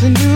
can 0.00 0.14
do 0.14 0.29